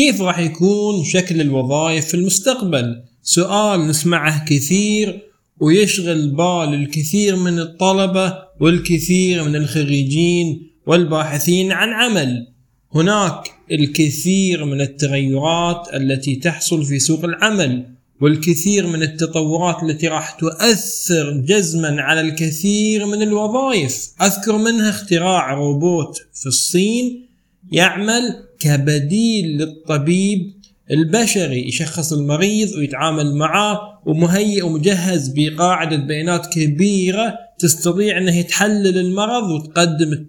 [0.00, 5.22] كيف راح يكون شكل الوظائف في المستقبل؟ سؤال نسمعه كثير
[5.60, 12.46] ويشغل بال الكثير من الطلبة والكثير من الخريجين والباحثين عن عمل.
[12.94, 17.86] هناك الكثير من التغيرات التي تحصل في سوق العمل
[18.20, 24.08] والكثير من التطورات التي راح تؤثر جزما على الكثير من الوظائف.
[24.22, 27.26] أذكر منها اختراع روبوت في الصين
[27.72, 30.52] يعمل كبديل للطبيب
[30.90, 40.26] البشري يشخص المريض ويتعامل معاه ومهيئ ومجهز بقاعدة بيانات كبيرة تستطيع انها تحلل المرض وتقدم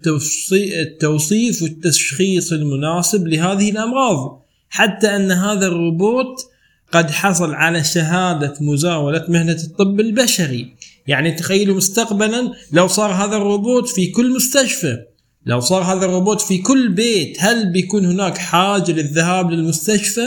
[0.54, 4.46] التوصيف والتشخيص المناسب لهذه الأمراض.
[4.70, 6.46] حتى أن هذا الروبوت
[6.92, 10.76] قد حصل على شهادة مزاولة مهنة الطب البشري.
[11.08, 14.98] يعني تخيلوا مستقبلا لو صار هذا الروبوت في كل مستشفى.
[15.46, 20.22] لو صار هذا الروبوت في كل بيت هل بيكون هناك حاجة للذهاب للمستشفى؟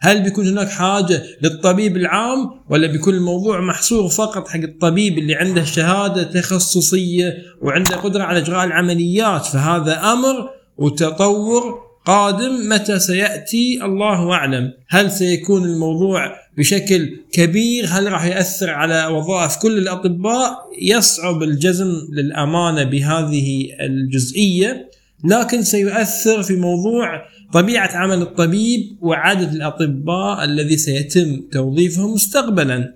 [0.00, 5.64] هل بيكون هناك حاجة للطبيب العام؟ ولا بيكون الموضوع محصور فقط حق الطبيب اللي عنده
[5.64, 14.72] شهادة تخصصية وعنده قدرة على إجراء العمليات فهذا أمر وتطور قادم متى سيأتي؟ الله أعلم.
[14.88, 22.84] هل سيكون الموضوع بشكل كبير؟ هل راح يأثر على وظائف كل الأطباء؟ يصعب الجزم للأمانة
[22.84, 24.90] بهذه الجزئية
[25.24, 32.94] لكن سيؤثر في موضوع طبيعة عمل الطبيب وعدد الأطباء الذي سيتم توظيفهم مستقبلا.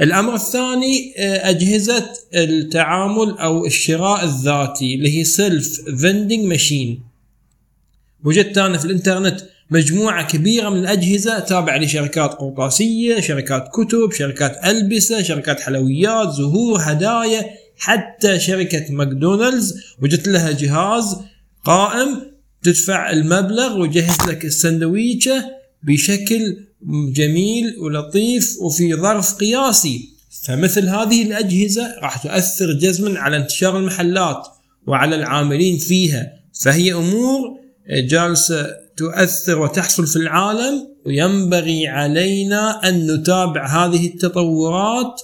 [0.00, 7.07] الأمر الثاني أجهزة التعامل أو الشراء الذاتي اللي هي self vending machine
[8.24, 15.22] وجدت أنا في الإنترنت مجموعة كبيرة من الأجهزة تابعة لشركات قرطاسيه، شركات كتب، شركات ألبسة،
[15.22, 17.44] شركات حلويات، زهور، هدايا،
[17.78, 19.74] حتى شركة ماكدونالدز.
[20.02, 21.16] وجدت لها جهاز
[21.64, 22.22] قائم
[22.62, 25.44] تدفع المبلغ ويجهز لك السندويشة
[25.82, 26.56] بشكل
[27.12, 30.08] جميل ولطيف وفي ظرف قياسي.
[30.46, 34.46] فمثل هذه الأجهزة راح تؤثر جزما على انتشار المحلات
[34.86, 36.32] وعلى العاملين فيها.
[36.62, 38.66] فهي أمور جالسه
[38.96, 45.22] تؤثر وتحصل في العالم وينبغي علينا أن نتابع هذه التطورات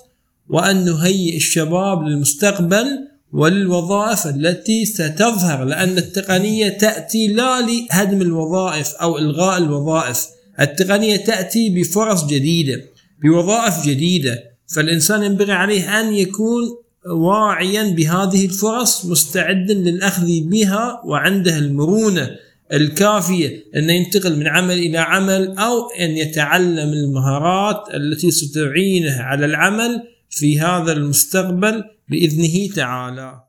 [0.49, 2.87] وأن نهيئ الشباب للمستقبل
[3.33, 10.27] وللوظائف التي ستظهر لأن التقنية تأتي لا لهدم الوظائف أو إلغاء الوظائف
[10.61, 12.83] التقنية تأتي بفرص جديدة
[13.23, 14.43] بوظائف جديدة.
[14.67, 16.63] فالإنسان ينبغي عليه أن يكون
[17.11, 22.31] واعيا بهذه الفرص مستعدا للأخذ بها وعنده المرونة.
[22.75, 30.03] الكافية أن ينتقل من عمل إلى عمل أو أن يتعلم المهارات التي ستعينه على العمل
[30.31, 33.41] في هذا المستقبل بإذنه تعالى.